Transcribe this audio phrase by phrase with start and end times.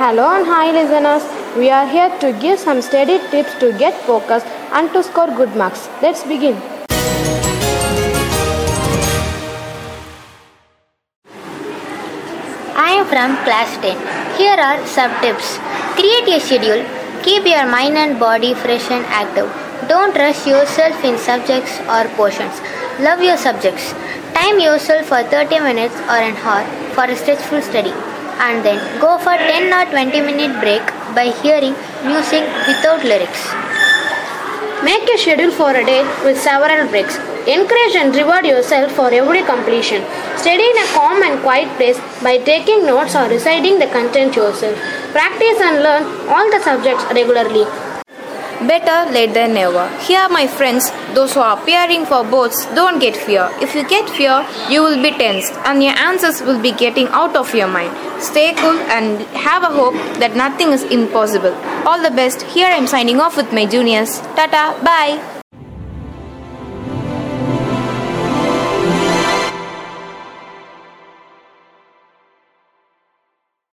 [0.00, 1.24] Hello and hi listeners.
[1.54, 5.54] We are here to give some study tips to get focused and to score good
[5.54, 5.90] marks.
[6.00, 6.54] Let's begin.
[12.84, 13.98] I am from class 10.
[14.38, 15.58] Here are some tips.
[15.98, 16.82] Create a schedule.
[17.22, 19.50] Keep your mind and body fresh and active.
[19.86, 22.62] Don't rush yourself in subjects or portions.
[23.00, 23.92] Love your subjects.
[24.32, 27.92] Time yourself for 30 minutes or an hour for a stretchful study.
[28.40, 33.42] And then go for 10 or 20 minute break by hearing music without lyrics.
[34.82, 37.18] Make a schedule for a day with several breaks.
[37.46, 40.02] Encourage and reward yourself for every completion.
[40.38, 44.76] Study in a calm and quiet place by taking notes or reciting the content yourself.
[45.12, 47.64] Practice and learn all the subjects regularly.
[48.68, 49.88] Better late than never.
[50.00, 53.48] Here, my friends, those who are appearing for boards, don't get fear.
[53.60, 57.36] If you get fear, you will be tensed and your answers will be getting out
[57.36, 57.96] of your mind.
[58.22, 61.54] Stay cool and have a hope that nothing is impossible.
[61.86, 62.42] All the best.
[62.42, 64.20] Here I am signing off with my juniors.
[64.36, 65.39] Tata, bye.